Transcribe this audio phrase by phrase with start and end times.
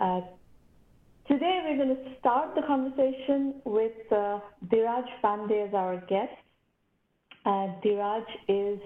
[0.00, 0.22] Uh,
[1.28, 6.32] today we're going to start the conversation with uh, Dheeraj Pandey as our guest.
[7.44, 8.80] Uh, Dheeraj is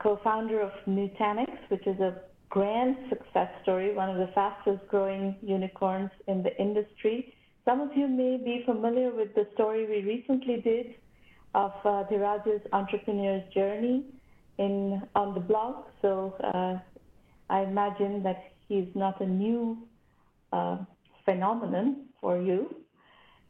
[0.00, 6.10] co-founder of Nutanix, which is a grand success story, one of the fastest growing unicorns
[6.26, 7.32] in the industry.
[7.64, 10.94] Some of you may be familiar with the story we recently did
[11.54, 12.02] of uh,
[12.72, 14.06] entrepreneur's journey
[14.58, 15.84] in on the blog.
[16.02, 16.78] So uh,
[17.48, 19.78] I imagine that he's not a new
[20.52, 20.78] uh,
[21.24, 22.74] phenomenon for you.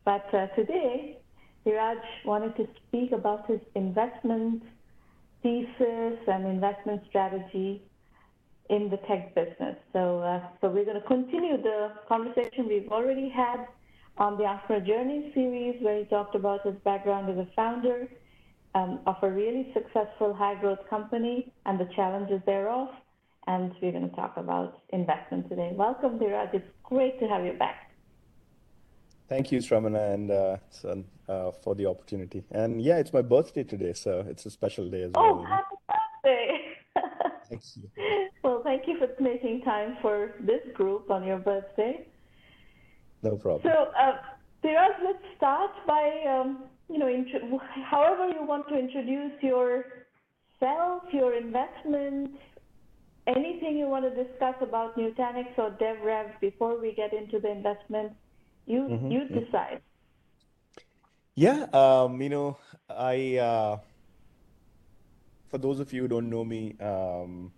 [0.05, 1.19] But uh, today,
[1.67, 4.63] Dheeraj wanted to speak about his investment
[5.43, 7.83] thesis and investment strategy
[8.71, 9.77] in the tech business.
[9.93, 13.67] So, uh, so we're going to continue the conversation we've already had
[14.19, 18.09] on the Entrepreneur Journey series, where he talked about his background as a founder
[18.75, 22.89] um, of a really successful high growth company and the challenges thereof.
[23.49, 25.73] And we're going to talk about investment today.
[25.75, 26.53] Welcome, Dheeraj.
[26.53, 27.91] It's great to have you back.
[29.27, 32.45] Thank you, Sramana, and uh, son, uh, for the opportunity.
[32.51, 35.41] And yeah, it's my birthday today, so it's a special day as oh, well.
[35.41, 36.59] Oh, happy birthday!
[37.49, 38.29] Thank you.
[38.45, 42.07] Well, thank you for making time for this group on your birthday.
[43.23, 43.63] No problem.
[43.73, 44.19] So, uh,
[45.05, 47.09] let's start by, um, you know,
[47.91, 52.37] however you want to introduce yourself, your investments,
[53.29, 58.13] anything you want to discuss about Nutanix or DevRev before we get into the investment,
[58.67, 59.11] you mm-hmm.
[59.11, 59.83] you decide.
[61.35, 62.57] Yeah, um, you know,
[62.89, 63.79] I uh,
[65.49, 67.53] for those of you who don't know me, um,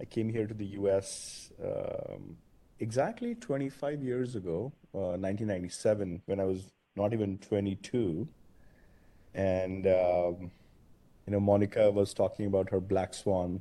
[0.00, 1.52] I came here to the U.S.
[1.62, 2.36] Um,
[2.80, 8.26] exactly 25 years ago, uh, 1997, when I was not even 22,
[9.34, 10.50] and um,
[11.26, 13.60] you know, Monica was talking about her Black Swan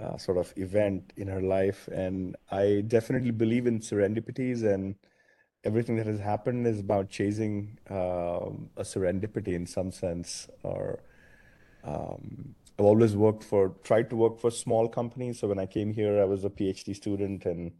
[0.00, 1.88] uh, sort of event in her life.
[1.88, 4.94] And I definitely believe in serendipities, and
[5.64, 10.48] everything that has happened is about chasing um, a serendipity in some sense.
[10.62, 11.00] Or
[11.84, 15.40] um, I've always worked for, tried to work for small companies.
[15.40, 17.72] So when I came here, I was a PhD student and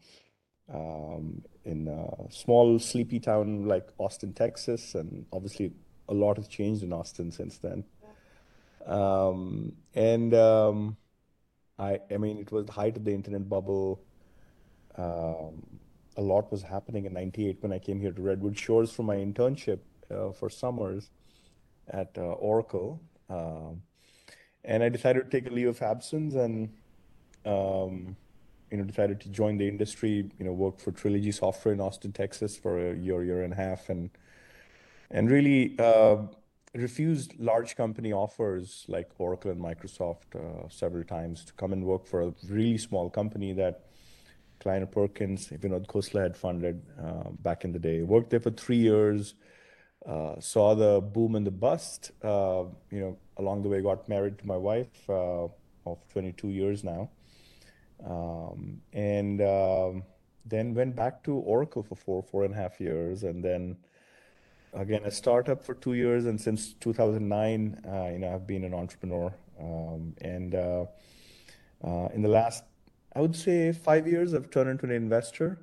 [0.72, 5.72] um, in a small sleepy town like Austin, Texas, and obviously
[6.09, 7.84] a lot has changed in Austin since then.
[8.86, 10.97] Um, and um,
[11.80, 14.02] I, I mean, it was the height of the internet bubble.
[14.96, 15.66] Um,
[16.16, 19.16] a lot was happening in '98 when I came here to Redwood Shores for my
[19.16, 19.78] internship
[20.10, 21.10] uh, for summers
[21.88, 23.82] at uh, Oracle, um,
[24.64, 26.68] and I decided to take a leave of absence and
[27.46, 28.14] um,
[28.70, 30.30] you know decided to join the industry.
[30.38, 33.56] You know, worked for Trilogy Software in Austin, Texas, for a year, year and a
[33.56, 34.10] half, and
[35.10, 36.18] and really uh,
[36.75, 42.06] refused large company offers like Oracle and Microsoft uh, several times to come and work
[42.06, 43.86] for a really small company that
[44.60, 48.03] Kleiner Perkins, Vinod Khosla had funded uh, back in the day.
[48.03, 49.34] Worked there for three years,
[50.06, 52.12] uh, saw the boom and the bust.
[52.22, 55.44] Uh, you know, along the way, got married to my wife uh,
[55.86, 57.10] of 22 years now,
[58.06, 60.03] um, and um,
[60.44, 63.76] then went back to Oracle for four, four and a half years, and then
[64.72, 68.75] again a startup for two years, and since 2009, uh, you know, I've been an
[68.75, 69.32] entrepreneur.
[69.60, 70.86] Um, and uh,
[71.84, 72.64] uh, in the last,
[73.14, 75.59] I would say, five years, I've turned into an investor,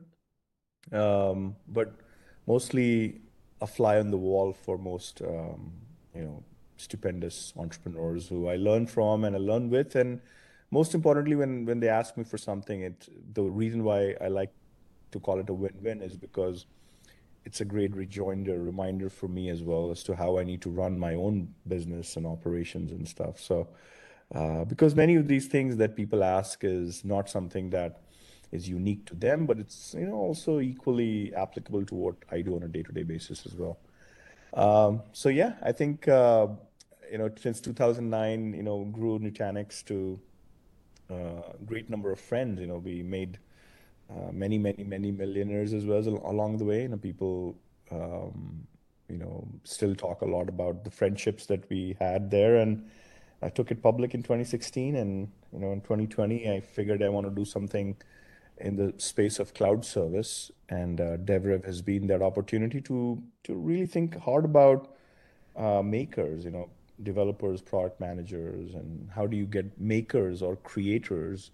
[0.92, 1.94] um, but
[2.46, 3.22] mostly
[3.62, 5.72] a fly on the wall for most, um,
[6.14, 6.44] you know,
[6.78, 10.22] stupendous entrepreneurs who I learn from and I learn with, and
[10.70, 14.52] most importantly, when when they ask me for something, it the reason why I like
[15.12, 16.66] to call it a win-win is because
[17.46, 20.70] it's a great rejoinder, reminder for me as well as to how I need to
[20.70, 23.40] run my own business and operations and stuff.
[23.40, 23.70] So,
[24.36, 28.02] uh, because many of these things that people ask is not something that
[28.52, 32.56] is unique to them, but it's you know also equally applicable to what I do
[32.56, 33.78] on a day-to-day basis as well.
[34.54, 36.48] Um, so yeah, I think uh,
[37.12, 40.20] you know since 2009, you know grew Nutanix to
[41.10, 42.60] a uh, great number of friends.
[42.60, 43.40] You know we made
[44.10, 46.84] uh, many, many, many millionaires as well along the way.
[46.84, 47.56] You know, people,
[47.92, 48.66] um,
[49.10, 52.58] you know, still talk a lot about the friendships that we had there.
[52.58, 52.90] And
[53.42, 57.28] I took it public in 2016, and you know, in 2020, I figured I want
[57.28, 57.96] to do something
[58.60, 63.54] in the space of cloud service, and uh, DevRev has been that opportunity to to
[63.54, 64.96] really think hard about
[65.56, 66.46] uh, makers.
[66.46, 66.70] You know,
[67.04, 71.52] developers, product managers, and how do you get makers or creators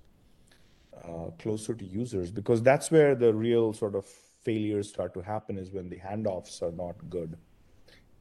[1.04, 5.58] uh, closer to users because that's where the real sort of failures start to happen
[5.58, 7.38] is when the handoffs are not good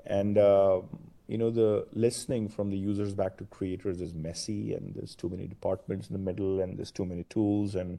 [0.07, 0.81] and uh,
[1.27, 5.29] you know the listening from the users back to creators is messy and there's too
[5.29, 7.99] many departments in the middle and there's too many tools and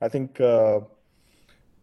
[0.00, 0.80] I think uh,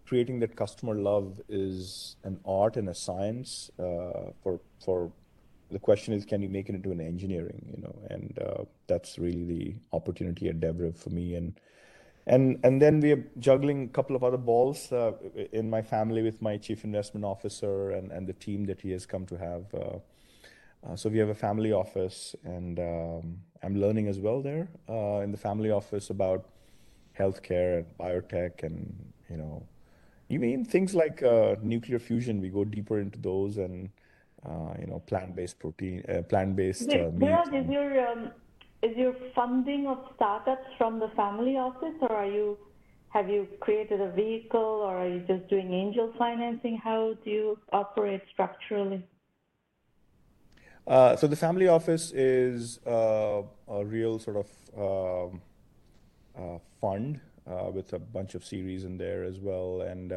[0.06, 3.72] creating that customer love is an art and a science.
[3.80, 5.12] Uh, for for
[5.74, 7.66] the question is, can you make it into an engineering?
[7.76, 11.36] You know, and uh, that's really the opportunity at DevRev for me.
[11.36, 11.60] And
[12.26, 15.12] and and then we are juggling a couple of other balls uh,
[15.52, 19.06] in my family with my chief investment officer and and the team that he has
[19.06, 19.74] come to have.
[19.74, 20.00] Uh,
[20.86, 25.22] uh, so we have a family office, and um, I'm learning as well there uh,
[25.22, 26.46] in the family office about
[27.18, 29.66] healthcare and biotech, and you know,
[30.30, 32.42] even things like uh, nuclear fusion.
[32.42, 33.90] We go deeper into those, and
[34.46, 37.30] uh, you know, plant-based protein, uh, plant-based uh, meat.
[37.54, 38.32] is your um,
[38.82, 42.58] is your funding of startups from the family office, or are you
[43.10, 46.78] have you created a vehicle, or are you just doing angel financing?
[46.78, 49.06] How do you operate structurally?
[50.86, 55.42] Uh, so the family office is uh, a real sort of um,
[56.38, 60.12] uh, fund uh, with a bunch of series in there as well, and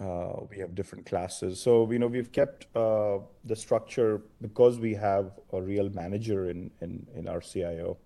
[0.00, 1.60] we have different classes.
[1.60, 7.06] So you know we've kept the structure because we have a real manager in in,
[7.14, 7.96] in our CIO,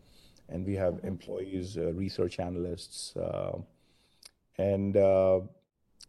[0.48, 3.14] and we have employees, research analysts,
[4.58, 4.96] and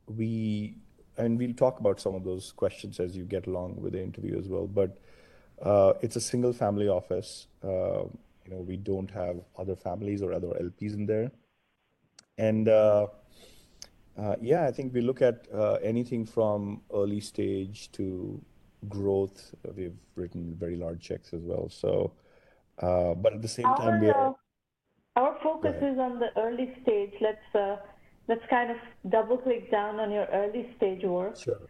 [0.08, 0.76] we
[1.20, 4.38] and we'll talk about some of those questions as you get along with the interview
[4.40, 4.68] as well.
[4.68, 4.98] But
[5.62, 7.48] uh, it's a single family office.
[7.64, 8.06] Uh,
[8.46, 11.30] you know, we don't have other families or other LPs in there.
[12.38, 13.08] And uh,
[14.19, 18.42] uh, yeah, I think we look at uh, anything from early stage to
[18.88, 19.56] growth.
[19.75, 21.69] We've written very large checks as well.
[21.69, 22.13] So,
[22.80, 24.36] uh, but at the same time, our, we are.
[25.16, 27.13] Our focus is on the early stage.
[27.21, 27.80] Let's
[28.27, 28.77] let's kind of
[29.10, 31.38] double click down on your early stage work.
[31.39, 31.62] Sure.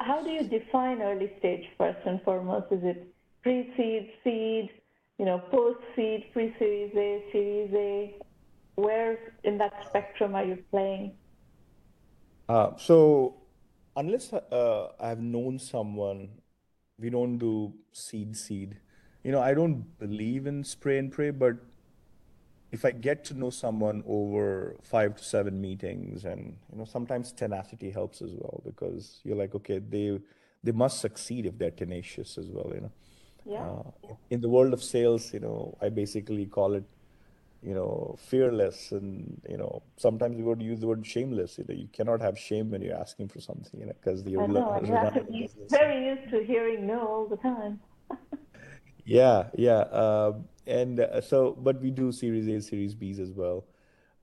[0.00, 2.72] How do you define early stage first and foremost?
[2.72, 4.70] Is it pre-seed, seed,
[5.18, 8.16] you know, post-seed, pre-series A, series A?
[8.74, 11.12] Where in that spectrum are you playing?
[12.48, 13.36] Uh, so
[13.96, 16.28] unless uh, I've known someone,
[16.98, 18.76] we don't do seed seed.
[19.22, 21.56] You know, I don't believe in spray and pray, but
[22.70, 27.32] if I get to know someone over five to seven meetings, and you know, sometimes
[27.32, 30.20] tenacity helps as well because you're like, okay, they
[30.62, 32.72] they must succeed if they're tenacious as well.
[32.74, 32.92] You know.
[33.46, 33.62] Yeah.
[33.62, 36.84] Uh, in the world of sales, you know, I basically call it,
[37.62, 41.58] you know, fearless, and you know, sometimes we would use the word shameless.
[41.58, 44.42] You know, you cannot have shame when you're asking for something, you know, because you're
[44.42, 45.50] I know, exactly.
[45.70, 47.80] very used to hearing no all the time.
[49.04, 50.34] yeah, yeah, uh,
[50.66, 53.64] and uh, so, but we do Series A, Series Bs as well.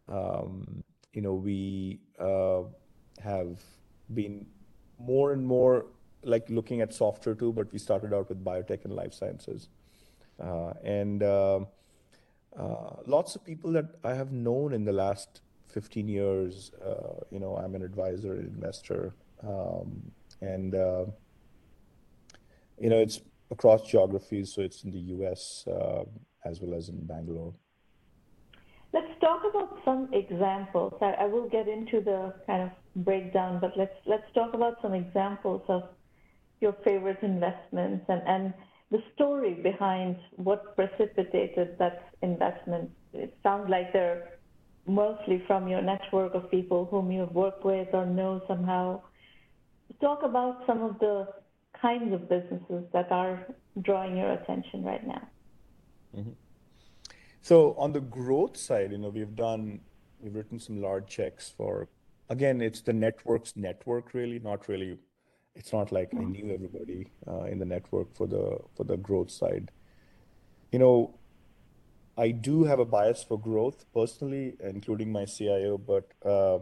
[0.08, 0.84] Um,
[1.14, 2.64] you know, we uh,
[3.22, 3.60] have
[4.14, 4.46] been
[5.00, 5.88] more and more
[6.24, 9.70] like looking at software too, but we started out with biotech and life sciences.
[10.40, 11.24] Uh, and
[12.58, 17.40] uh, lots of people that I have known in the last 15 years, uh, you
[17.40, 19.14] know, I'm an advisor, an investor,
[19.46, 20.02] um,
[20.42, 21.06] and uh,
[22.80, 23.22] you know, it's
[23.52, 25.66] across geographies, so it's in the U.S.
[25.68, 26.04] Uh,
[26.46, 27.54] as well as in Bangalore.
[28.94, 30.94] Let's talk about some examples.
[31.02, 32.70] I, I will get into the kind of
[33.04, 35.84] breakdown, but let's let's talk about some examples of
[36.62, 38.54] your favorite investments and, and
[38.92, 42.92] the story behind what precipitated that investment.
[43.14, 44.38] It sounds like they're
[44.88, 49.02] mostly from your network of people whom you've worked with or know somehow.
[50.02, 51.28] Talk about some of the
[51.82, 53.48] kinds of businesses that are
[53.82, 55.28] drawing your attention right now.
[56.16, 56.32] Mm-hmm.
[57.42, 59.82] So on the growth side, you know, we've done,
[60.20, 61.90] we've written some large checks for,
[62.30, 64.98] again, it's the network's network really, not really
[65.56, 69.32] it's not like I knew everybody uh, in the network for the for the growth
[69.32, 69.72] side.
[70.72, 71.16] You know,
[72.18, 76.60] I do have a bias for growth personally, including my CIO, but uh,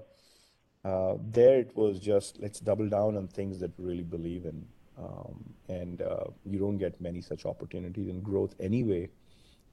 [0.87, 4.65] uh, there it was just let's double down on things that we really believe in,
[4.97, 9.09] um, and uh, you don't get many such opportunities in growth anyway.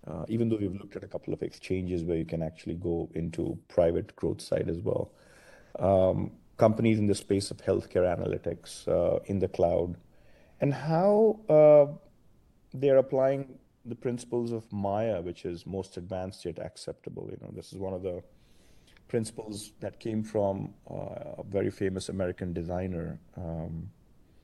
[0.06, 3.10] Uh, even though we've looked at a couple of exchanges where you can actually go
[3.14, 5.10] into private growth side as well.
[5.78, 6.30] Um,
[6.60, 9.96] companies in the space of healthcare analytics uh, in the cloud,
[10.60, 11.86] and how uh,
[12.74, 13.40] they're applying
[13.86, 17.24] the principles of Maya, which is most advanced yet acceptable.
[17.32, 18.22] You know, this is one of the
[19.08, 23.90] principles that came from uh, a very famous American designer um,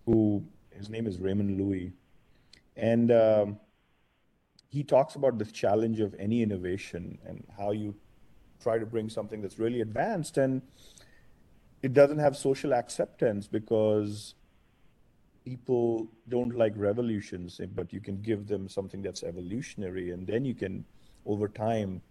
[0.07, 1.93] who his name is Raymond Loewy,
[2.93, 3.61] and um,
[4.69, 7.95] he talks about the challenge of any innovation and how you
[8.63, 10.63] try to bring something that's really advanced and
[11.87, 14.35] it doesn't have social acceptance because
[15.45, 20.55] people don't like revolutions, but you can give them something that's evolutionary, and then you
[20.63, 20.85] can,
[21.25, 22.03] over time,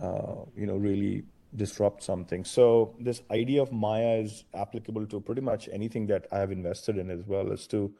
[0.00, 1.24] uh, you know, really
[1.56, 2.42] disrupt something.
[2.42, 6.96] So this idea of Maya is applicable to pretty much anything that I have invested
[6.96, 7.92] in as well as to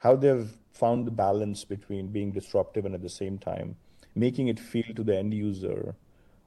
[0.00, 3.76] how they've found the balance between being disruptive and at the same time
[4.14, 5.94] making it feel to the end user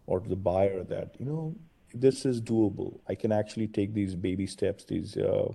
[0.06, 1.56] or to the buyer that, you know,
[1.94, 3.00] this is doable.
[3.08, 5.52] I can actually take these baby steps, these uh,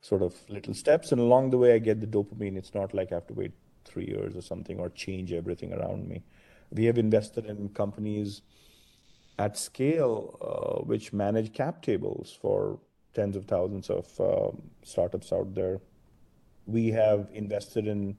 [0.00, 2.56] sort of little steps, and along the way I get the dopamine.
[2.56, 3.52] It's not like I have to wait
[3.84, 6.22] three years or something or change everything around me.
[6.70, 8.42] We have invested in companies
[9.38, 12.78] at scale uh, which manage cap tables for
[13.14, 15.80] tens of thousands of um, startups out there.
[16.66, 18.16] We have invested in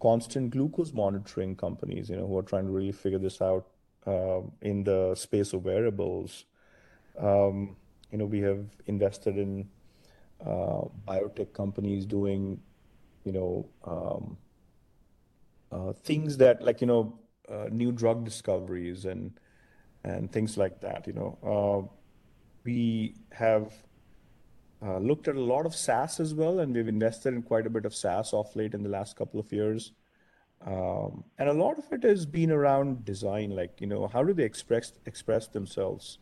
[0.00, 3.66] constant glucose monitoring companies, you know, who are trying to really figure this out
[4.06, 6.44] um, in the space of wearables.
[7.18, 7.76] Um,
[8.10, 9.68] you know, we have invested in
[10.44, 12.60] uh, biotech companies doing,
[13.24, 14.36] you know, um,
[15.72, 17.18] uh, things that like, you know,
[17.50, 19.38] uh, new drug discoveries and
[20.04, 21.06] and things like that.
[21.06, 21.92] You know, uh,
[22.64, 23.72] we have
[24.82, 27.70] uh, looked at a lot of SaaS as well, and we've invested in quite a
[27.70, 29.92] bit of SaaS off late in the last couple of years.
[30.66, 34.34] Um, and a lot of it has been around design, like you know, how do
[34.34, 36.18] they express express themselves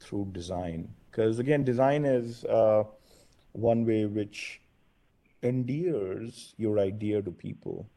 [0.00, 0.88] through design?
[1.10, 2.84] Because again, design is uh,
[3.52, 4.60] one way which
[5.42, 7.88] endears your idea to people.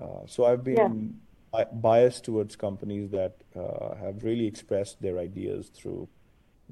[0.00, 5.70] Uh, so I've been yeah biased towards companies that uh, have really expressed their ideas
[5.74, 6.08] through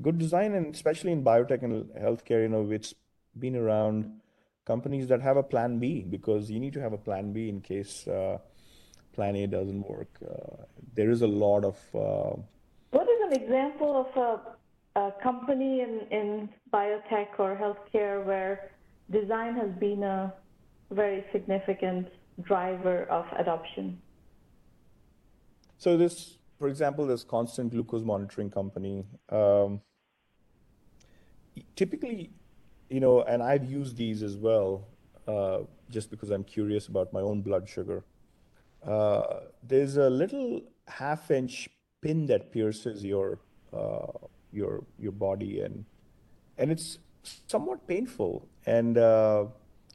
[0.03, 2.95] good design, and especially in biotech and healthcare, you know, it's
[3.39, 4.21] been around
[4.67, 7.61] companies that have a plan B because you need to have a plan B in
[7.61, 8.39] case uh,
[9.13, 10.11] plan A doesn't work.
[10.21, 11.77] Uh, there is a lot of.
[11.95, 12.41] Uh,
[12.91, 14.11] what is an example of
[14.97, 18.71] a, a company in, in biotech or healthcare where
[19.11, 20.35] design has been a
[20.91, 22.09] very significant
[22.43, 24.01] driver of adoption?
[25.79, 29.81] So this, for example, this constant glucose monitoring company, um,
[31.77, 32.31] typically,
[32.89, 34.87] you know, and I've used these as well,
[35.27, 38.05] uh, just because I'm curious about my own blood sugar.
[38.87, 41.69] Uh, there's a little half-inch
[42.01, 43.41] pin that pierces your
[43.73, 44.07] uh,
[44.53, 45.85] your your body, and
[46.59, 46.99] and it's
[47.47, 49.47] somewhat painful, and uh,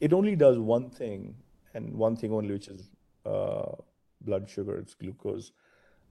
[0.02, 1.36] it only does one thing,
[1.74, 2.90] and one thing only, which is
[3.26, 3.72] uh,
[4.22, 4.78] blood sugar.
[4.78, 5.52] It's glucose.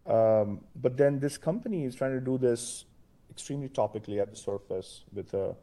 [0.07, 2.87] Um, but then this company is trying to do this
[3.31, 5.55] extremely topically at the surface with a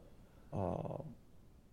[0.52, 1.02] uh,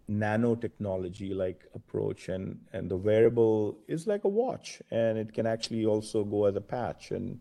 [0.09, 5.85] nanotechnology like approach and and the wearable is like a watch and it can actually
[5.85, 7.11] also go as a patch.
[7.11, 7.39] And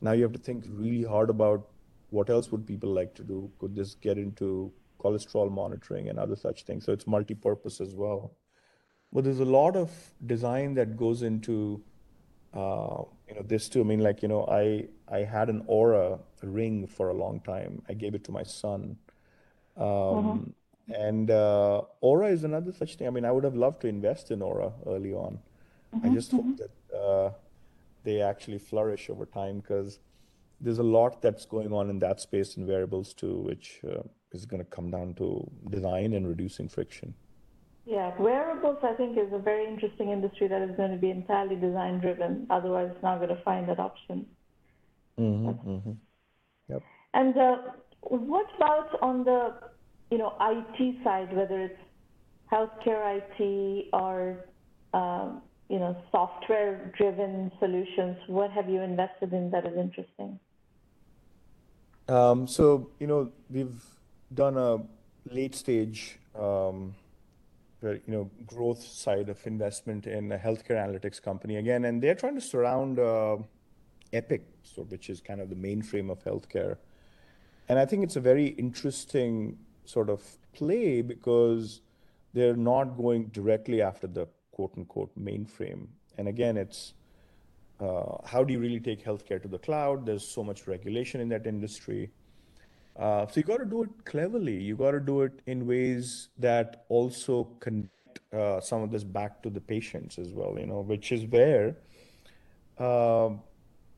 [0.00, 1.68] now you have to think really hard about
[2.10, 3.50] what else would people like to do.
[3.58, 6.84] Could this get into cholesterol monitoring and other such things?
[6.84, 8.36] So it's multi-purpose as well.
[9.12, 9.90] But there's a lot of
[10.26, 11.82] design that goes into
[12.54, 13.80] uh, you know this too.
[13.80, 17.82] I mean like you know i i had an Oura ring for a long time.
[17.88, 18.96] I gave it to my son
[19.80, 20.92] um, mm-hmm.
[20.92, 24.30] and uh, Oura is another such thing i mean i would have loved to invest
[24.30, 25.38] in Oura early on
[25.94, 26.06] mm-hmm.
[26.06, 26.62] i just hope mm-hmm.
[26.62, 27.30] that uh,
[28.04, 29.98] they actually flourish over time because
[30.60, 34.44] there's a lot that's going on in that space in wearables too which uh, is
[34.46, 35.28] going to come down to
[35.70, 37.14] design and reducing friction
[37.90, 41.56] yeah, wearables, I think, is a very interesting industry that is going to be entirely
[41.56, 42.46] design driven.
[42.48, 44.26] Otherwise, it's not going to find that option.
[45.18, 45.92] Mm-hmm, mm-hmm.
[46.68, 46.82] Yep.
[47.14, 47.56] And uh,
[48.02, 49.54] what about on the,
[50.10, 51.78] you know, IT side, whether it's
[52.52, 54.44] healthcare IT or,
[54.92, 58.16] um, you know, software driven solutions?
[58.26, 60.38] What have you invested in that is interesting?
[62.08, 63.82] Um, so, you know, we've
[64.34, 64.78] done a
[65.32, 66.94] late stage um,
[67.82, 72.34] you know growth side of investment in a healthcare analytics company again, and they're trying
[72.34, 73.36] to surround uh,
[74.12, 76.76] Epic, so which is kind of the mainframe of healthcare.
[77.68, 79.56] And I think it's a very interesting
[79.90, 81.80] sort of play because
[82.32, 85.86] they're not going directly after the quote unquote mainframe.
[86.18, 86.94] And again, it's
[87.80, 90.06] uh, how do you really take healthcare to the cloud?
[90.06, 92.10] There's so much regulation in that industry.
[92.96, 94.60] Uh, so you got to do it cleverly.
[94.62, 99.42] You got to do it in ways that also connect uh, some of this back
[99.42, 100.58] to the patients as well.
[100.58, 101.76] You know, which is where
[102.78, 103.30] uh,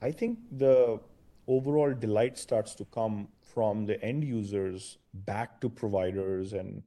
[0.01, 1.01] I think the
[1.49, 6.83] overall delight starts to come from the end users back to providers and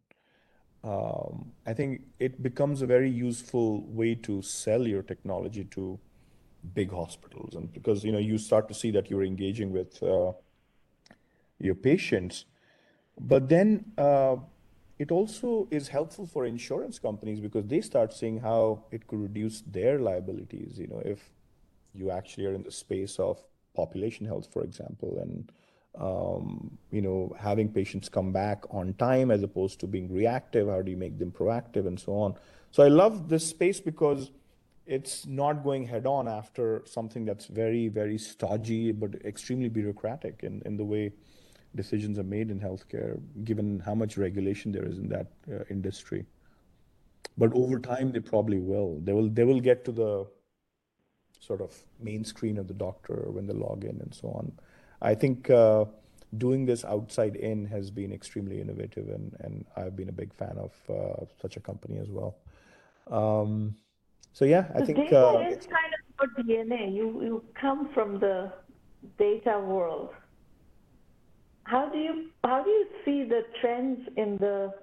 [0.84, 6.00] um, I think it becomes a very useful way to sell your technology to
[6.74, 10.32] big hospitals and because you know you start to see that you're engaging with uh,
[11.60, 12.46] your patients.
[13.20, 14.38] But then uh,
[15.00, 19.62] it also is helpful for insurance companies because they start seeing how it could reduce
[19.62, 20.78] their liabilities.
[20.78, 21.32] You know, if
[21.94, 23.44] you actually are in the space of
[23.76, 25.52] population health, for example, and
[26.00, 30.68] you know, having patients come back on time as opposed to being reactive?
[30.68, 32.36] How do you make them proactive and so on?
[32.72, 34.32] So I love this space because
[34.86, 40.62] it's not going head on after something that's very, very stodgy but extremely bureaucratic in,
[40.66, 41.12] in the way
[41.76, 46.26] decisions are made in healthcare, given how much regulation there is in that uh, industry.
[47.38, 49.00] But over time, they probably will.
[49.02, 49.28] They will.
[49.28, 50.26] They will get to the
[51.40, 54.52] sort of main screen of the doctor when they log in and so on.
[55.02, 55.86] I think uh,
[56.38, 60.58] doing this outside in has been extremely innovative, and, and I've been a big fan
[60.58, 62.38] of uh, such a company as well.
[63.10, 63.76] Um,
[64.34, 66.94] so yeah, I so think data uh, is kind of your DNA.
[66.94, 68.52] You you come from the
[69.18, 70.10] data world.
[71.64, 74.74] How do you how do you see the trends in the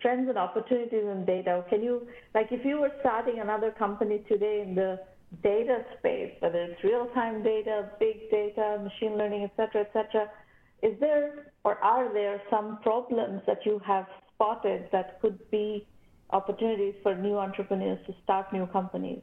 [0.00, 1.64] trends and opportunities in data?
[1.68, 5.00] Can you like if you were starting another company today in the
[5.42, 10.30] data space, whether it's real-time data, big data, machine learning, et cetera, et cetera,
[10.82, 15.86] is there or are there some problems that you have spotted that could be
[16.30, 19.22] opportunities for new entrepreneurs to start new companies?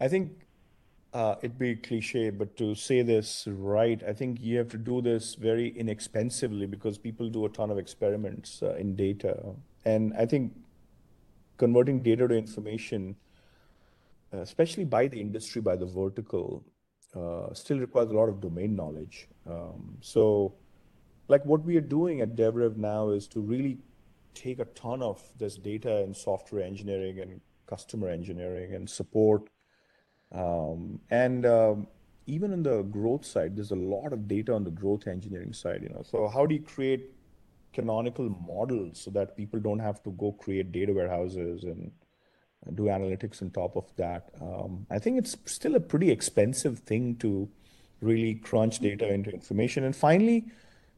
[0.00, 0.32] I think
[1.12, 5.02] uh, it'd be cliche, but to say this right, I think you have to do
[5.02, 9.54] this very inexpensively because people do a ton of experiments uh, in data.
[9.84, 10.52] And I think
[11.58, 13.14] converting data to information
[14.40, 16.64] especially by the industry, by the vertical,
[17.14, 19.28] uh, still requires a lot of domain knowledge.
[19.48, 20.54] Um, so,
[21.28, 23.78] like what we are doing at DevRev now is to really
[24.34, 29.48] take a ton of this data and software engineering and customer engineering and support.
[30.32, 31.86] Um, and um,
[32.26, 35.82] even on the growth side, there's a lot of data on the growth engineering side.
[35.82, 37.10] You know, so how do you create
[37.72, 41.90] canonical models so that people don't have to go create data warehouses and
[42.74, 44.30] do analytics on top of that.
[44.40, 47.48] Um, I think it's still a pretty expensive thing to
[48.00, 49.84] really crunch data into information.
[49.84, 50.46] And finally,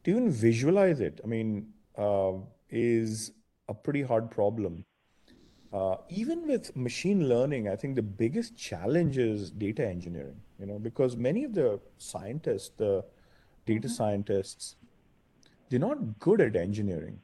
[0.04, 2.33] to even visualize it, I mean, uh,
[2.71, 3.33] is
[3.68, 4.85] a pretty hard problem.
[5.72, 10.79] Uh, even with machine learning, I think the biggest challenge is data engineering, you know,
[10.79, 13.05] because many of the scientists, the
[13.66, 13.94] data mm-hmm.
[13.94, 14.77] scientists,
[15.68, 17.18] they're not good at engineering.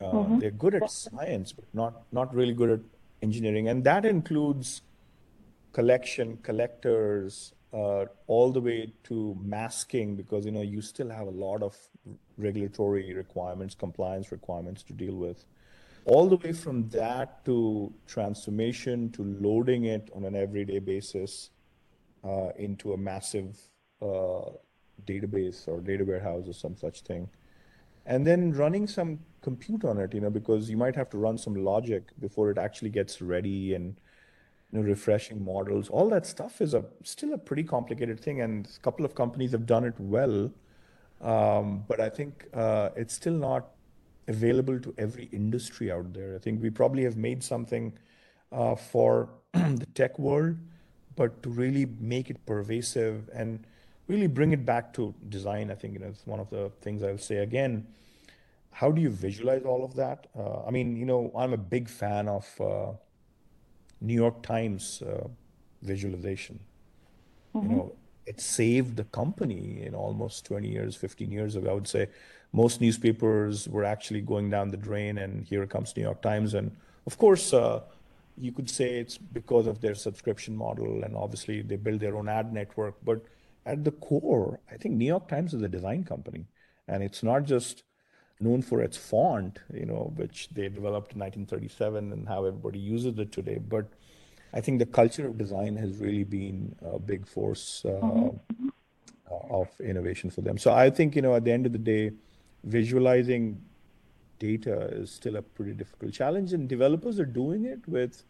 [0.00, 0.38] Uh, mm-hmm.
[0.38, 2.80] They're good at science, but not not really good at
[3.22, 4.82] engineering, and that includes
[5.72, 11.30] collection, collectors, uh, all the way to masking, because you know you still have a
[11.46, 11.76] lot of
[12.38, 15.44] regulatory requirements, compliance requirements to deal with.
[16.06, 21.50] All the way from that to transformation to loading it on an everyday basis
[22.22, 23.58] uh, into a massive
[24.00, 24.50] uh,
[25.04, 27.28] database or data warehouse or some such thing
[28.06, 31.36] and then running some compute on it, you know, because you might have to run
[31.36, 33.96] some logic before it actually gets ready and
[34.72, 35.88] you know, refreshing models.
[35.88, 39.52] All that stuff is a still a pretty complicated thing, and a couple of companies
[39.52, 40.50] have done it well,
[41.20, 43.68] um, but I think uh, it's still not
[44.28, 46.34] available to every industry out there.
[46.34, 47.92] I think we probably have made something
[48.52, 50.56] uh, for the tech world,
[51.14, 53.66] but to really make it pervasive and
[54.08, 55.70] really bring it back to design.
[55.70, 57.86] I think you know it's one of the things I'll say again.
[58.70, 60.26] How do you visualize all of that?
[60.38, 62.92] Uh, I mean, you know, I'm a big fan of uh,
[64.02, 65.28] New York Times uh,
[65.82, 66.60] visualization.
[67.54, 67.70] Mm-hmm.
[67.70, 67.92] You know,
[68.26, 71.70] it saved the company in almost 20 years, 15 years ago.
[71.70, 72.08] I would say
[72.52, 76.54] most newspapers were actually going down the drain, and here comes New York Times.
[76.54, 77.80] And of course, uh,
[78.36, 82.28] you could say it's because of their subscription model, and obviously they build their own
[82.28, 82.96] ad network.
[83.04, 83.24] But
[83.66, 86.46] at the core, I think New York Times is a design company,
[86.86, 87.82] and it's not just
[88.38, 93.18] known for its font, you know, which they developed in 1937 and how everybody uses
[93.18, 93.58] it today.
[93.58, 93.86] But
[94.52, 98.68] I think the culture of design has really been a big force uh, mm-hmm.
[99.50, 100.58] of innovation for them.
[100.58, 102.12] So I think, you know, at the end of the day,
[102.62, 103.60] visualizing
[104.38, 108.22] data is still a pretty difficult challenge, and developers are doing it with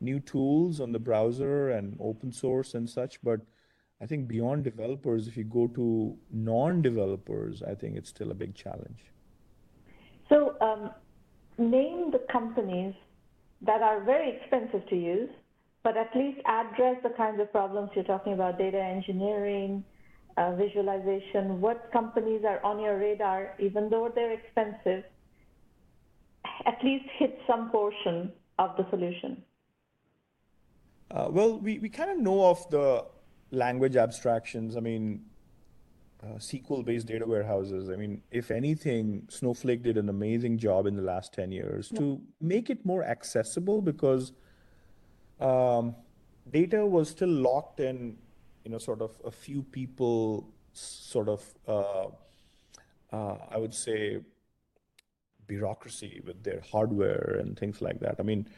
[0.00, 3.20] new tools on the browser and open source and such.
[3.22, 3.40] But
[4.02, 8.54] I think beyond developers, if you go to non-developers, I think it's still a big
[8.54, 9.00] challenge.
[10.28, 10.90] So, um,
[11.58, 12.94] name the companies
[13.62, 15.30] that are very expensive to use,
[15.82, 19.84] but at least address the kinds of problems you're talking about: data engineering,
[20.36, 21.60] uh, visualization.
[21.60, 25.04] What companies are on your radar, even though they're expensive?
[26.66, 29.42] At least hit some portion of the solution.
[31.10, 33.04] Uh, well, we, we kind of know of the
[33.54, 34.76] language abstractions.
[34.76, 35.22] I mean,
[36.22, 37.90] uh, SQL-based data warehouses.
[37.90, 42.00] I mean, if anything, Snowflake did an amazing job in the last 10 years yeah.
[42.00, 44.32] to make it more accessible because
[45.40, 45.94] um,
[46.50, 48.16] data was still locked in,
[48.64, 52.06] you know, sort of a few people sort of, uh,
[53.12, 54.20] uh, I would say,
[55.46, 58.16] bureaucracy with their hardware and things like that.
[58.18, 58.48] I mean,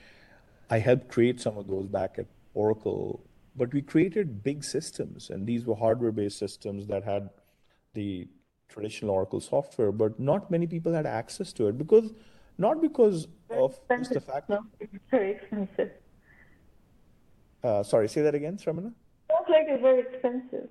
[0.71, 3.25] I helped create some of those back at Oracle,
[3.57, 7.31] but we created big systems, and these were hardware-based systems that had
[7.95, 8.29] the
[8.69, 12.13] traditional Oracle software, but not many people had access to it because
[12.59, 14.49] not because very of just the fact.
[14.49, 15.91] No, it's very expensive.
[17.63, 18.93] Uh, sorry, say that again, Sramana.
[19.31, 20.69] Sounds like it's very expensive.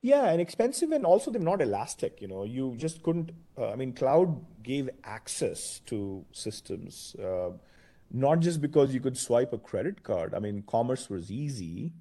[0.00, 2.20] Yeah, and expensive, and also they're not elastic.
[2.20, 3.30] You know, you just couldn't.
[3.56, 7.50] Uh, I mean, cloud gave access to systems, uh,
[8.12, 10.34] not just because you could swipe a credit card.
[10.34, 11.92] I mean, commerce was easy,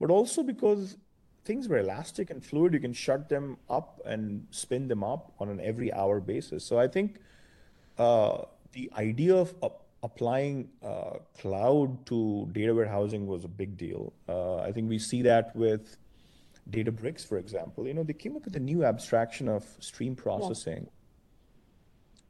[0.00, 0.96] but also because
[1.44, 2.72] things were elastic and fluid.
[2.72, 6.64] You can shut them up and spin them up on an every hour basis.
[6.64, 7.18] So I think
[7.98, 9.54] uh, the idea of
[10.02, 14.12] applying uh, cloud to data warehousing was a big deal.
[14.28, 15.96] Uh, I think we see that with
[16.70, 17.86] Databricks, for example.
[17.86, 20.88] You know, they came up with a new abstraction of stream processing.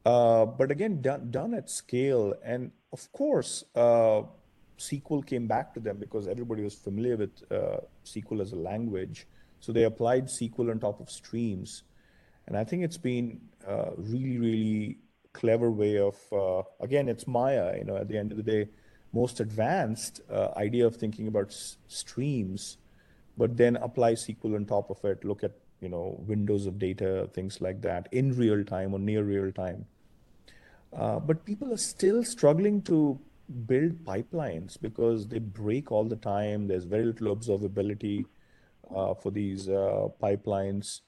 [0.05, 0.11] Yeah.
[0.11, 2.33] Uh, but again, done, done at scale.
[2.43, 4.21] And of course, uh,
[4.77, 9.27] SQL came back to them because everybody was familiar with uh, SQL as a language.
[9.59, 11.83] So they applied SQL on top of streams.
[12.47, 14.97] And I think it's been uh, really, really
[15.33, 18.69] clever way of, uh, again, it's Maya, you know, at the end of the day,
[19.13, 22.77] most advanced uh, idea of thinking about s- streams,
[23.37, 27.29] but then apply SQL on top of it, look at, you know, windows of data,
[27.33, 29.85] things like that in real time or near real time.
[30.95, 33.19] Uh, but people are still struggling to
[33.65, 36.67] build pipelines because they break all the time.
[36.67, 38.25] There's very little observability
[38.95, 41.01] uh, for these uh, pipelines.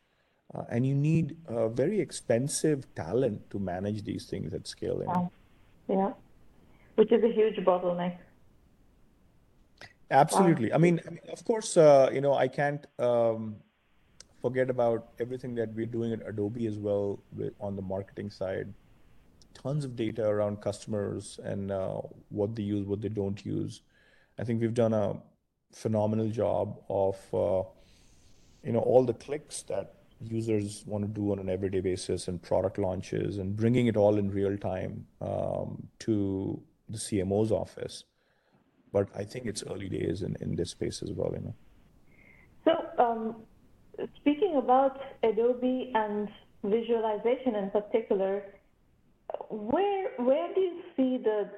[0.54, 5.04] Uh, and you need a very expensive talent to manage these things at scale.
[5.06, 5.96] Yeah.
[5.96, 6.12] yeah.
[6.96, 8.18] Which is a huge bottleneck.
[10.12, 10.74] Absolutely.
[10.74, 13.58] I mean, I mean, of course, uh, you know, I can't um,
[14.42, 18.74] forget about everything that we're doing at Adobe as well with, on the marketing side.
[19.54, 23.82] Tons of data around customers and uh, what they use, what they don't use.
[24.38, 25.18] I think we've done a
[25.74, 27.64] phenomenal job of, uh,
[28.64, 32.42] you know, all the clicks that users want to do on an everyday basis and
[32.42, 38.04] product launches and bringing it all in real time um, to the CMO's office.
[38.92, 41.56] But I think it's early days in, in this space as well, you know.
[42.66, 43.36] So um,
[44.18, 46.28] speaking about Adobe and
[46.64, 48.44] visualization in particular,
[49.50, 51.50] where where do you see the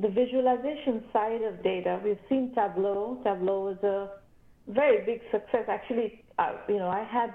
[0.00, 2.00] the visualization side of data?
[2.04, 3.20] We've seen Tableau.
[3.24, 5.64] Tableau was a very big success.
[5.68, 7.32] Actually, uh, you know, I had,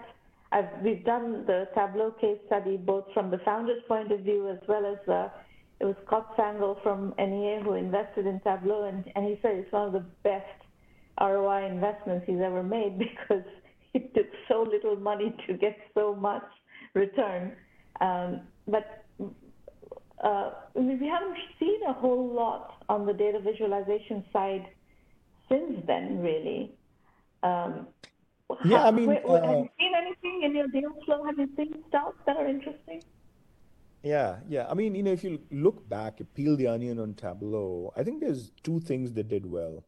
[0.51, 4.59] I've, we've done the Tableau case study both from the founder's point of view as
[4.67, 5.29] well as uh,
[5.79, 9.71] it was Scott Sandell from NEA who invested in Tableau, and, and he said it's
[9.71, 10.45] one of the best
[11.19, 13.43] ROI investments he's ever made because
[13.93, 16.43] it took so little money to get so much
[16.93, 17.53] return.
[17.99, 19.00] Um, but
[20.21, 24.67] uh, we haven't seen a whole lot on the data visualization side
[25.49, 26.71] since then, really.
[27.43, 27.87] Um,
[28.65, 31.23] yeah, I mean, wait, wait, uh, have you seen anything in your deal flow?
[31.23, 33.01] Have you seen stuff that are interesting?
[34.03, 34.67] Yeah, yeah.
[34.69, 38.19] I mean, you know, if you look back, peel the onion on Tableau, I think
[38.21, 39.83] there's two things they did well.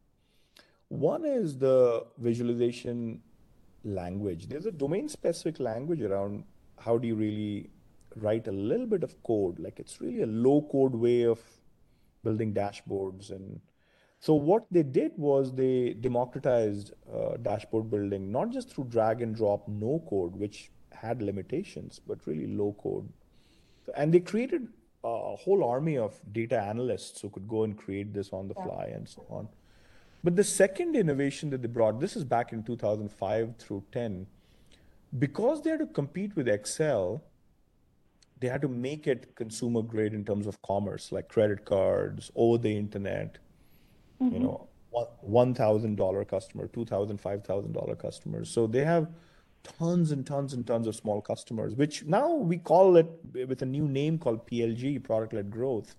[0.88, 3.22] One is the visualization
[3.84, 4.48] language.
[4.48, 6.44] There's a domain specific language around
[6.80, 7.70] how do you really
[8.16, 9.60] write a little bit of code.
[9.60, 11.40] Like it's really a low code way of
[12.24, 13.60] building dashboards and
[14.24, 19.36] so what they did was they democratized uh, dashboard building, not just through drag and
[19.36, 23.12] drop no code, which had limitations, but really low code.
[23.98, 24.70] And they created
[25.04, 28.64] a whole army of data analysts who could go and create this on the yeah.
[28.64, 29.50] fly and so on.
[30.24, 34.26] But the second innovation that they brought, this is back in 2005 through 10,
[35.20, 37.22] because they had to compete with Excel,
[38.40, 42.58] they had to make it consumer grade in terms of commerce, like credit cards, over
[42.58, 43.38] the internet,
[44.22, 44.34] mm-hmm.
[44.34, 44.68] you know,
[45.22, 48.50] one thousand dollar customer, two thousand, five thousand dollar customers.
[48.50, 49.08] So they have
[49.64, 53.66] tons and tons and tons of small customers, which now we call it with a
[53.66, 55.96] new name called PLG, product led growth.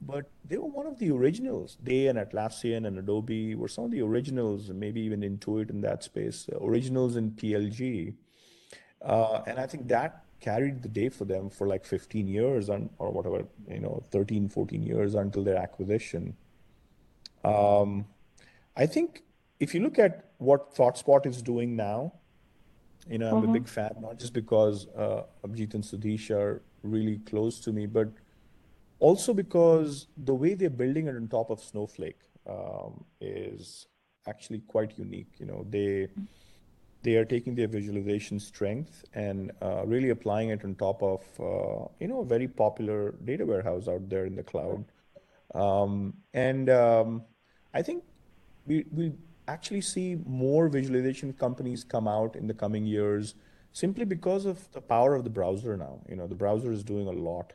[0.00, 1.76] But they were one of the originals.
[1.82, 5.80] They and Atlassian and Adobe were some of the originals, and maybe even Intuit in
[5.82, 8.14] that space, originals in PLG.
[9.00, 12.90] Uh, and I think that carried the day for them for like 15 years on,
[12.98, 16.36] or whatever, you know, 13, 14 years until their acquisition.
[17.44, 18.04] Um,
[18.76, 19.22] I think
[19.60, 22.12] if you look at what ThoughtSpot is doing now,
[23.08, 23.50] you know, I'm mm-hmm.
[23.50, 27.86] a big fan, not just because uh, Abhijit and Sudheesh are really close to me,
[27.86, 28.08] but
[28.98, 33.86] also because the way they're building it on top of Snowflake um, is
[34.26, 35.32] actually quite unique.
[35.38, 36.08] You know, they
[37.02, 41.88] they are taking their visualization strength and uh, really applying it on top of uh,
[42.00, 44.84] you know a very popular data warehouse out there in the cloud.
[45.54, 47.22] Um, and um,
[47.74, 48.04] I think
[48.66, 49.12] we we
[49.48, 53.34] actually see more visualization companies come out in the coming years
[53.72, 56.00] simply because of the power of the browser now.
[56.08, 57.52] You know, the browser is doing a lot.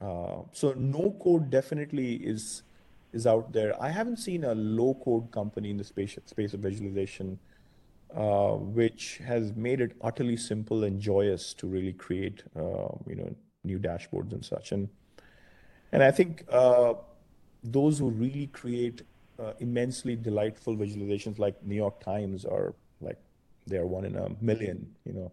[0.00, 2.62] Uh, so no code definitely is
[3.12, 3.80] is out there.
[3.80, 7.38] I haven't seen a low code company in the space space of visualization
[8.14, 13.34] uh, which has made it utterly simple and joyous to really create, uh, you know,
[13.64, 14.72] new dashboards and such.
[14.72, 14.88] And
[15.92, 16.94] and I think uh,
[17.62, 19.02] those who really create
[19.38, 23.18] uh, immensely delightful visualizations, like New York Times, are like
[23.66, 24.94] they're one in a million.
[25.04, 25.32] You know,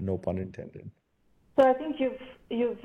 [0.00, 0.90] no pun intended.
[1.58, 2.80] So I think you've you've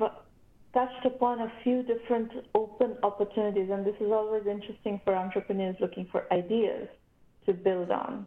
[0.74, 6.06] touched upon a few different open opportunities, and this is always interesting for entrepreneurs looking
[6.12, 6.88] for ideas
[7.46, 8.26] to build on.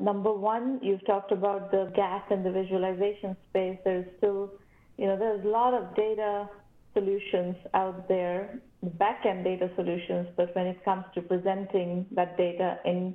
[0.00, 3.78] Number one, you've talked about the gap in the visualization space.
[3.84, 4.52] There's still,
[4.96, 6.48] you know, there's a lot of data
[6.94, 13.14] solutions out there, back-end data solutions, but when it comes to presenting that data in,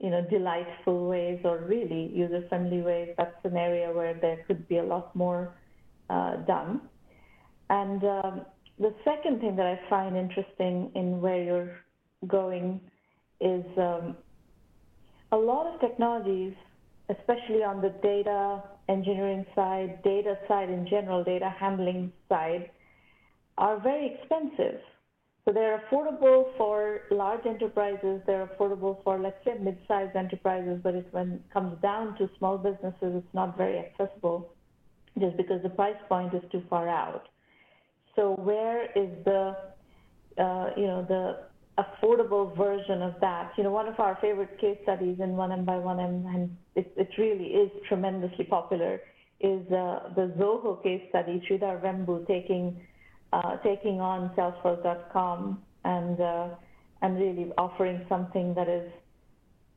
[0.00, 4.78] you know, delightful ways or really user-friendly ways, that's an area where there could be
[4.78, 5.54] a lot more
[6.10, 6.80] uh, done.
[7.70, 8.46] And um,
[8.78, 11.76] the second thing that I find interesting in where you're
[12.26, 12.80] going
[13.40, 14.16] is um,
[15.34, 16.54] a lot of technologies,
[17.08, 22.70] especially on the data engineering side, data side in general, data handling side,
[23.58, 24.78] are very expensive.
[25.44, 31.32] So they're affordable for large enterprises, they're affordable for, let's say, mid-sized enterprises, but when
[31.32, 34.54] it comes down to small businesses, it's not very accessible
[35.18, 37.28] just because the price point is too far out.
[38.14, 39.56] So where is the,
[40.38, 41.40] uh, you know, the
[41.78, 43.52] affordable version of that.
[43.56, 47.08] You know, one of our favorite case studies in 1M by 1M, and it, it
[47.18, 49.00] really is tremendously popular,
[49.40, 52.80] is uh, the Zoho case study, Sridhar Vembu taking,
[53.32, 56.48] uh, taking on Salesforce.com and, uh,
[57.02, 58.90] and really offering something that is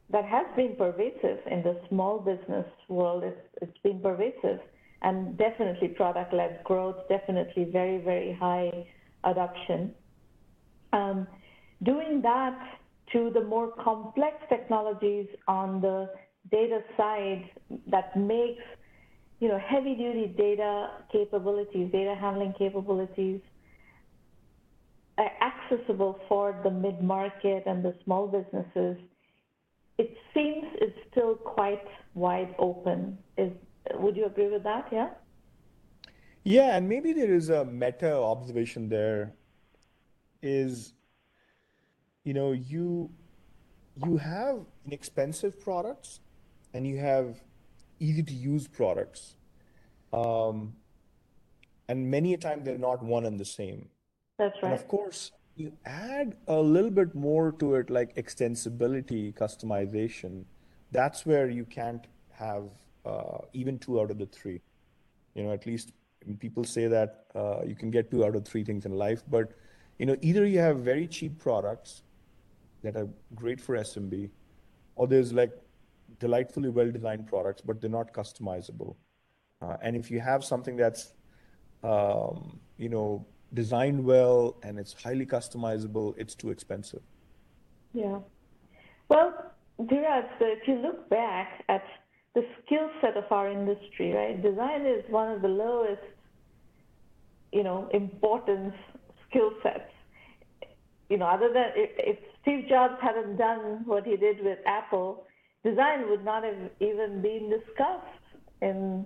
[0.09, 3.23] that has been pervasive in the small business world.
[3.25, 4.59] It's, it's been pervasive
[5.01, 8.87] and definitely product-led growth, definitely very, very high
[9.23, 9.93] adoption.
[10.93, 11.27] Um,
[11.83, 12.57] doing that
[13.13, 16.09] to the more complex technologies on the
[16.51, 17.49] data side
[17.87, 18.63] that makes
[19.39, 23.41] you know heavy duty data capabilities data handling capabilities
[25.17, 28.97] uh, accessible for the mid market and the small businesses
[29.97, 33.17] it seems it's still quite wide open.
[33.37, 33.51] Is
[33.95, 34.87] would you agree with that?
[34.91, 35.09] Yeah?
[36.43, 39.33] Yeah and maybe there is a meta observation there
[40.41, 40.93] is
[42.27, 43.09] you know you
[44.05, 46.19] you have inexpensive products
[46.73, 47.41] and you have
[47.99, 49.35] easy to use products
[50.11, 50.73] um,
[51.87, 53.87] and many a time they're not one and the same.
[54.37, 59.33] That's right and of course you add a little bit more to it like extensibility
[59.33, 60.43] customization.
[60.91, 62.65] That's where you can't have
[63.05, 64.59] uh, even two out of the three.
[65.33, 65.93] You know at least
[66.39, 69.53] people say that uh, you can get two out of three things in life but
[69.97, 72.01] you know either you have very cheap products
[72.83, 74.29] that are great for SMB,
[74.95, 75.51] or there's like
[76.19, 78.95] delightfully well-designed products, but they're not customizable.
[79.61, 81.13] Uh, and if you have something that's,
[81.83, 87.01] um, you know, designed well and it's highly customizable, it's too expensive.
[87.93, 88.19] Yeah.
[89.09, 89.33] Well,
[89.79, 91.83] Dheeraj, if you look back at
[92.35, 96.01] the skill set of our industry, right, design is one of the lowest,
[97.51, 98.75] you know, importance
[99.29, 99.91] skill sets.
[101.09, 105.25] You know, other than if, if Steve Jobs hadn't done what he did with Apple,
[105.65, 108.23] design would not have even been discussed
[108.61, 109.05] in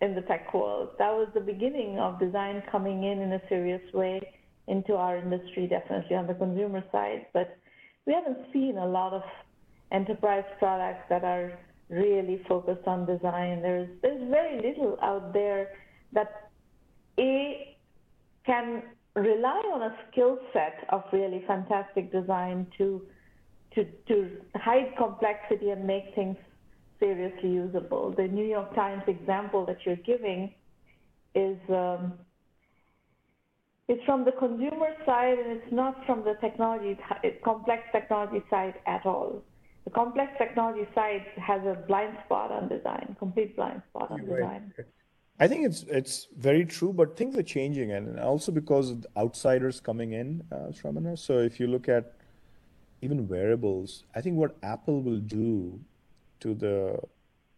[0.00, 0.90] in the tech world.
[1.00, 4.20] That was the beginning of design coming in in a serious way
[4.68, 7.26] into our industry, definitely on the consumer side.
[7.32, 7.58] But
[8.06, 9.22] we haven't seen a lot of
[9.90, 13.60] enterprise products that are really focused on design.
[13.60, 15.70] There's there's very little out there
[16.12, 16.48] that
[17.18, 17.76] a
[18.46, 18.84] can
[19.18, 23.02] rely on a skill set of really fantastic design to
[23.74, 26.36] to to hide complexity and make things
[26.98, 28.14] seriously usable.
[28.16, 30.52] The New York Times example that you're giving
[31.34, 32.14] is um,
[33.88, 36.98] it's from the consumer side and it's not from the technology
[37.44, 39.42] complex technology side at all.
[39.84, 44.72] The complex technology side has a blind spot on design, complete blind spot on design.
[45.40, 49.80] I think it's it's very true, but things are changing, and also because of outsiders
[49.80, 51.16] coming in, uh, Sramana.
[51.18, 52.14] So if you look at
[53.02, 55.80] even wearables, I think what Apple will do
[56.40, 56.98] to the,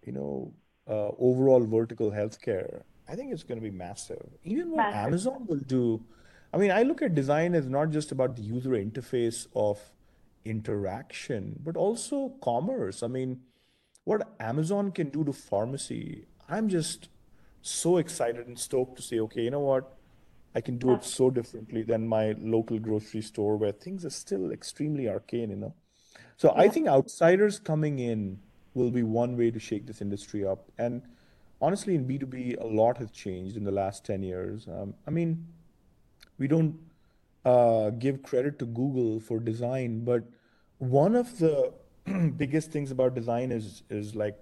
[0.04, 0.52] you know,
[0.88, 4.26] uh, overall vertical healthcare, I think it's going to be massive.
[4.44, 5.06] Even what Massive.
[5.06, 6.04] Amazon will do,
[6.52, 9.80] I mean, I look at design as not just about the user interface of
[10.44, 13.02] interaction, but also commerce.
[13.02, 13.40] I mean,
[14.04, 17.08] what Amazon can do to pharmacy, I'm just
[17.62, 19.96] so excited and stoked to say, okay, you know what?
[20.54, 20.96] I can do Yeah.
[20.96, 25.56] it so differently than my local grocery store where things are still extremely arcane, you
[25.56, 25.74] know?
[26.36, 28.40] So I think outsiders coming in
[28.74, 30.70] will be one way to shake this industry up.
[30.78, 31.02] And
[31.60, 34.66] honestly, in B2B, a lot has changed in the last 10 years.
[34.68, 35.46] Um, I mean,
[36.38, 36.76] we don't
[37.44, 40.24] uh, give credit to Google for design, but
[40.78, 41.72] one of the
[42.36, 44.38] biggest things about design is is like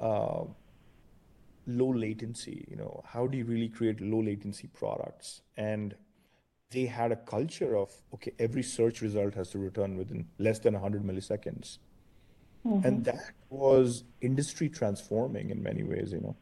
[0.00, 0.44] uh,
[1.66, 2.64] low latency.
[2.68, 5.42] You know, how do you really create low latency products?
[5.56, 5.94] And
[6.70, 10.74] they had a culture of, okay, every search result has to return within less than
[10.74, 11.78] 100 milliseconds.
[12.82, 16.36] And that was industry transforming in many ways, you know.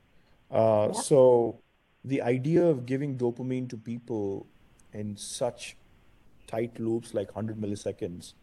[0.50, 0.92] Uh, Yeah.
[0.92, 1.60] so
[2.04, 4.46] the idea of giving dopamine to people
[4.92, 5.76] in such
[6.46, 8.34] tight loops like 100 milliseconds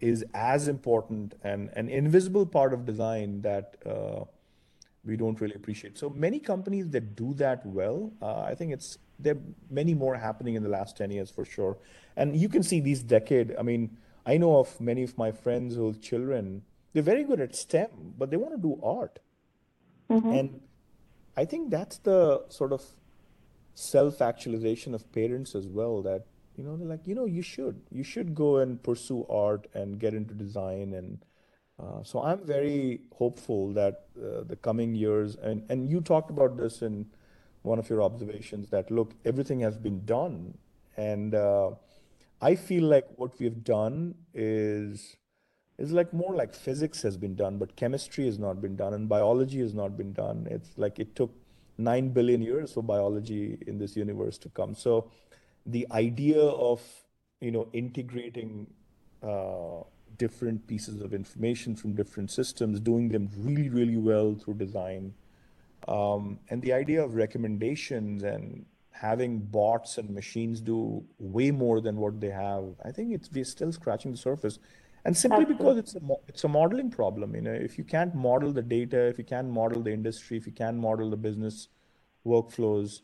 [0.00, 4.24] is as important and an invisible part of design that uh,
[5.06, 5.98] we don't really appreciate.
[5.98, 9.40] So many companies that do that well, uh, I think it's there are
[9.70, 11.78] many more happening in the last 10 years for sure.
[12.16, 13.54] And you can see these decade.
[13.56, 16.62] I mean, I know of many of my friends whose children,
[16.92, 19.20] they're very good at STEM, but they want to do art.
[20.10, 20.30] Mm-hmm.
[20.32, 20.60] And
[21.36, 22.82] I think that's the sort of
[23.74, 28.04] self-actualization of parents as well that you know they're like you know you should you
[28.04, 31.24] should go and pursue art and get into design and
[32.02, 36.82] so I'm very hopeful that uh, the coming years and and you talked about this
[36.82, 37.06] in
[37.62, 40.56] one of your observations that look everything has been done
[40.96, 41.70] and uh,
[42.40, 45.16] I feel like what we've done is
[45.78, 49.08] is like more like physics has been done, but chemistry has not been done, and
[49.08, 50.46] biology has not been done.
[50.50, 51.32] It's like it took
[51.78, 54.74] nine billion years for biology in this universe to come.
[54.74, 55.10] So
[55.66, 56.82] the idea of,
[57.40, 58.68] you know, integrating
[59.22, 59.82] uh,
[60.18, 65.14] different pieces of information from different systems, doing them really, really well through design,
[65.88, 71.96] um, and the idea of recommendations and having bots and machines do way more than
[71.96, 74.58] what they have, I think it's we're still scratching the surface.
[75.04, 78.52] And simply because it's a it's a modeling problem, you know, if you can't model
[78.52, 81.68] the data, if you can't model the industry, if you can't model the business
[82.24, 83.02] workflows,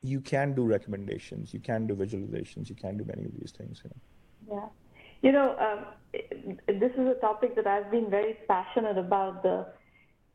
[0.00, 3.82] you can do recommendations, you can do visualizations, you can do many of these things,
[3.84, 4.56] you know.
[4.56, 4.68] Yeah.
[5.22, 5.86] You know, um,
[6.68, 9.66] this is a topic that I've been very passionate about the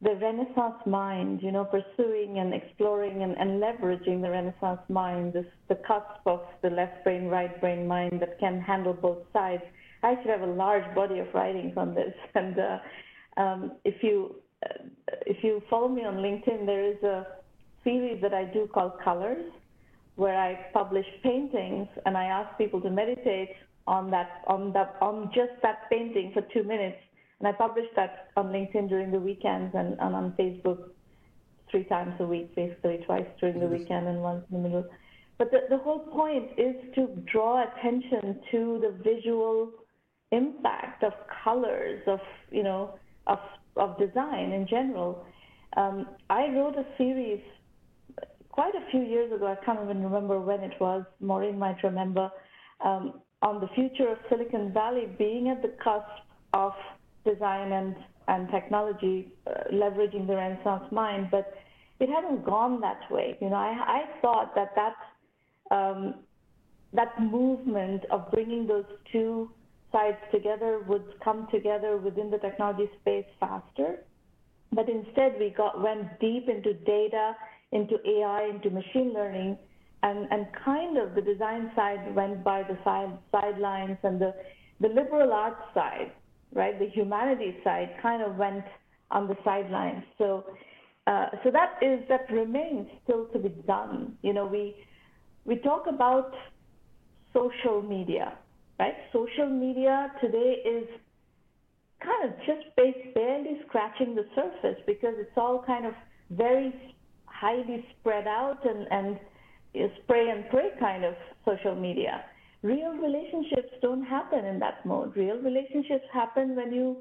[0.03, 5.45] the Renaissance mind, you know, pursuing and exploring and, and leveraging the Renaissance mind, this
[5.69, 9.61] the cusp of the left brain, right brain mind that can handle both sides.
[10.01, 12.77] I actually have a large body of writings on this, and uh,
[13.37, 14.85] um, if you uh,
[15.27, 17.27] if you follow me on LinkedIn, there is a
[17.83, 19.45] series that I do called Colors,
[20.15, 23.49] where I publish paintings and I ask people to meditate
[23.87, 26.97] on that on that on just that painting for two minutes.
[27.39, 30.91] And I publish that on LinkedIn during the weekends and, and on Facebook
[31.71, 34.85] three times a week, basically twice during the weekend and once in the middle.
[35.39, 39.71] But the, the whole point is to draw attention to the visual
[40.31, 41.13] impact of
[41.43, 42.19] colors, of
[42.51, 43.39] you know, of
[43.75, 45.25] of design in general.
[45.77, 47.41] Um, I wrote a series
[48.49, 49.47] quite a few years ago.
[49.47, 51.05] I can't even remember when it was.
[51.19, 52.29] Maureen might remember
[52.83, 56.07] um, on the future of Silicon Valley being at the cusp
[56.53, 56.73] of
[57.25, 57.95] design and
[58.27, 61.53] and technology, uh, leveraging the Renaissance mind, but
[61.99, 63.37] it hadn't gone that way.
[63.41, 66.15] You know, I I thought that that um,
[66.93, 69.49] that movement of bringing those two
[69.91, 74.03] sides together would come together within the technology space faster.
[74.71, 77.35] But instead, we got went deep into data,
[77.71, 79.57] into AI, into machine learning,
[80.03, 84.33] and, and kind of the design side went by the side sidelines, and the
[84.79, 86.11] the liberal arts side,
[86.53, 88.65] right, the humanities side, kind of went
[89.11, 90.03] on the sidelines.
[90.17, 90.45] So,
[91.05, 94.17] uh, so that is that remains still to be done.
[94.23, 94.75] You know, we
[95.45, 96.33] we talk about
[97.33, 98.33] social media,
[98.79, 98.95] right?
[99.13, 100.87] Social media today is
[102.03, 102.75] kind of just
[103.13, 105.93] barely scratching the surface because it's all kind of
[106.31, 106.73] very
[107.25, 109.19] highly spread out and, and
[110.03, 111.15] spray and pray kind of
[111.45, 112.23] social media.
[112.61, 115.15] Real relationships don't happen in that mode.
[115.15, 116.97] Real relationships happen when you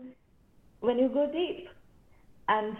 [0.80, 1.68] when you go deep.
[2.48, 2.76] And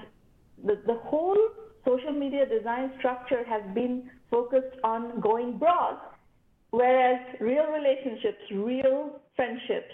[0.64, 1.38] the, the whole
[1.84, 5.98] social media design structure has been focused on going broad,
[6.70, 9.92] whereas real relationships, real friendships,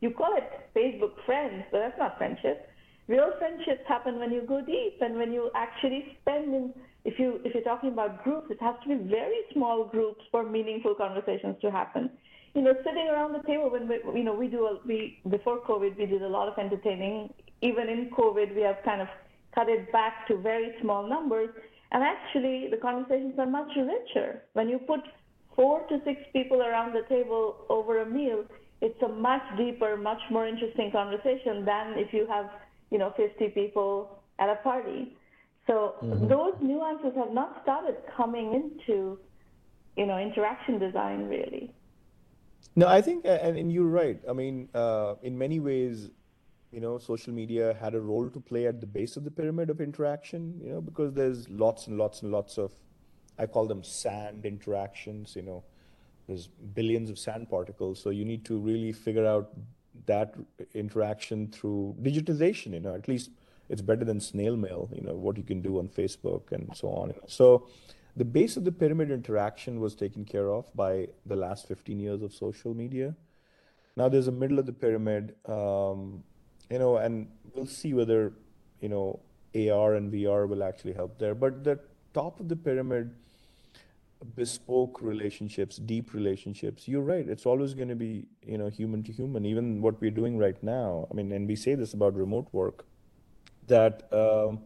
[0.00, 2.68] you call it Facebook friends, but that's not friendship.
[3.08, 6.72] real friendships happen when you go deep and when you actually spend in
[7.04, 10.48] if you if you're talking about groups it has to be very small groups for
[10.48, 12.10] meaningful conversations to happen.
[12.54, 15.60] You know sitting around the table when we you know we do a, we before
[15.60, 17.32] covid we did a lot of entertaining.
[17.60, 19.08] Even in covid we have kind of
[19.54, 21.50] cut it back to very small numbers.
[21.90, 24.42] And actually the conversations are much richer.
[24.54, 25.00] When you put
[25.56, 28.44] four to six people around the table over a meal
[28.80, 32.50] it's a much deeper much more interesting conversation than if you have
[32.90, 35.16] you know 50 people at a party
[35.66, 36.28] so mm-hmm.
[36.28, 39.18] those nuances have not started coming into
[39.96, 41.72] you know interaction design really.
[42.74, 44.20] No i think and, and you're right.
[44.28, 46.10] I mean uh, in many ways
[46.72, 49.68] you know social media had a role to play at the base of the pyramid
[49.70, 52.72] of interaction you know because there's lots and lots and lots of
[53.38, 55.62] i call them sand interactions you know.
[56.28, 59.50] There's billions of sand particles so you need to really figure out
[60.06, 60.34] that
[60.72, 63.30] interaction through digitization you know at least
[63.72, 66.88] it's better than snail mail you know what you can do on facebook and so
[66.88, 67.66] on so
[68.16, 72.22] the base of the pyramid interaction was taken care of by the last 15 years
[72.22, 73.14] of social media
[73.96, 76.22] now there's a middle of the pyramid um,
[76.70, 78.32] you know and we'll see whether
[78.80, 79.20] you know
[79.78, 81.78] ar and vr will actually help there but the
[82.12, 83.10] top of the pyramid
[84.36, 86.88] bespoke relationships, deep relationships.
[86.88, 87.28] You're right.
[87.28, 89.44] It's always going to be, you know, human to human.
[89.44, 91.08] Even what we're doing right now.
[91.10, 92.84] I mean, and we say this about remote work,
[93.68, 94.60] that um,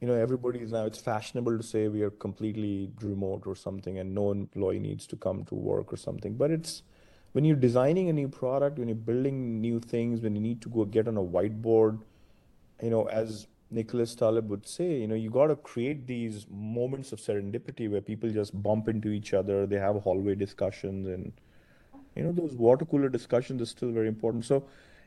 [0.00, 0.84] you know everybody is now.
[0.84, 5.16] It's fashionable to say we are completely remote or something, and no employee needs to
[5.16, 6.34] come to work or something.
[6.34, 6.82] But it's
[7.32, 10.68] when you're designing a new product, when you're building new things, when you need to
[10.68, 12.00] go get on a whiteboard,
[12.82, 17.12] you know, as Nicholas Taleb would say, you know, you got to create these moments
[17.12, 21.32] of serendipity where people just bump into each other, they have hallway discussions, and
[22.16, 24.44] you know, those water cooler discussions are still very important.
[24.44, 24.64] So,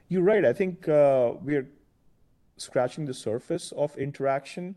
[0.08, 0.46] you're right.
[0.46, 1.68] I think uh, we're
[2.58, 4.76] scratching the surface of interaction,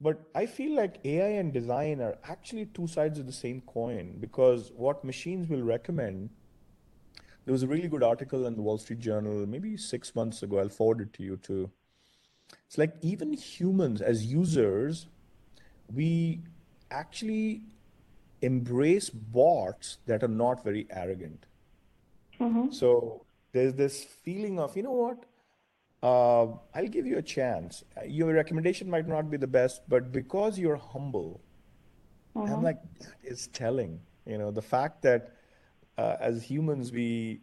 [0.00, 4.16] but I feel like AI and design are actually two sides of the same coin
[4.20, 6.30] because what machines will recommend.
[7.44, 10.58] There was a really good article in the Wall Street Journal maybe six months ago.
[10.58, 11.70] I'll forward it to you too
[12.66, 15.06] it's like even humans as users,
[15.92, 16.40] we
[16.90, 17.62] actually
[18.42, 21.46] embrace bots that are not very arrogant.
[22.40, 22.70] Mm-hmm.
[22.70, 25.24] So there's this feeling of, you know what?
[26.02, 27.82] Uh, I'll give you a chance.
[28.06, 31.40] Your recommendation might not be the best, but because you're humble,
[32.36, 32.52] mm-hmm.
[32.52, 34.00] I'm like, that is telling.
[34.26, 35.32] You know, the fact that
[35.96, 37.40] uh, as humans, we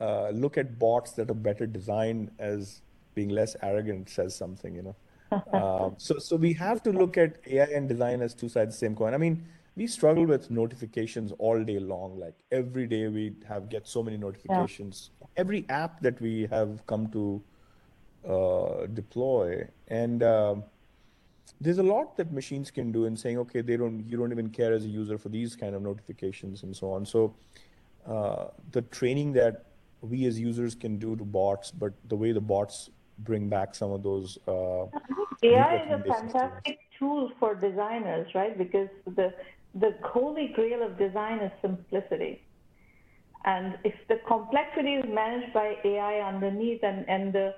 [0.00, 2.82] uh, look at bots that are better designed as
[3.14, 4.96] being less arrogant says something, you know.
[5.52, 8.80] um, so, so we have to look at AI and design as two sides of
[8.80, 9.14] the same coin.
[9.14, 9.46] I mean,
[9.76, 12.18] we struggle with notifications all day long.
[12.18, 15.10] Like every day, we have get so many notifications.
[15.20, 15.26] Yeah.
[15.38, 17.42] Every app that we have come to
[18.28, 20.56] uh, deploy, and uh,
[21.60, 24.48] there's a lot that machines can do in saying, okay, they don't, you don't even
[24.48, 27.06] care as a user for these kind of notifications and so on.
[27.06, 27.34] So,
[28.06, 29.66] uh, the training that
[30.00, 33.92] we as users can do to bots, but the way the bots bring back some
[33.92, 34.38] of those.
[34.48, 34.86] Uh,
[35.44, 38.56] AI is a fantastic tool for designers, right?
[38.58, 39.32] Because the
[39.74, 42.42] the holy grail of design is simplicity.
[43.44, 47.54] And if the complexity is managed by AI underneath and, and the,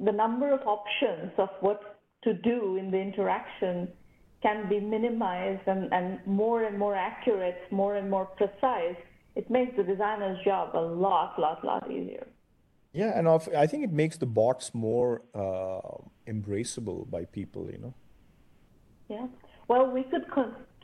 [0.00, 3.88] the number of options of what to do in the interaction
[4.42, 8.96] can be minimized and, and more and more accurate, more and more precise,
[9.36, 12.26] it makes the designer's job a lot, lot, lot easier.
[12.92, 15.80] Yeah, and I think it makes the bots more uh,
[16.30, 17.94] embraceable by people, you know.
[19.08, 19.26] Yeah.
[19.68, 20.26] Well, we could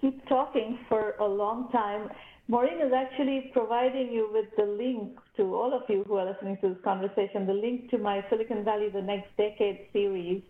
[0.01, 2.09] keep talking for a long time.
[2.47, 6.59] Maureen is actually providing you with the link to all of you who are listening
[6.61, 10.43] to this conversation, the link to my Silicon Valley the Next Decade series.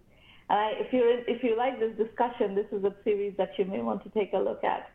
[0.51, 3.67] And I, if you if you like this discussion, this is a series that you
[3.67, 4.91] may want to take a look at.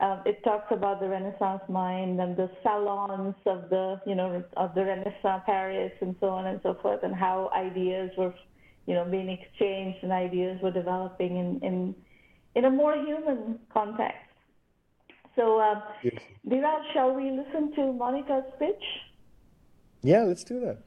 [0.00, 4.74] Um, it talks about the Renaissance mind and the salons of the, you know, of
[4.74, 8.34] the Renaissance Paris and so on and so forth, and how ideas were,
[8.86, 11.94] you know, being exchanged and ideas were developing in in,
[12.54, 14.28] in a more human context.
[15.36, 16.20] So, uh, yes.
[16.92, 18.84] Shall we listen to Monica's pitch?
[20.02, 20.78] Yeah, let's do that.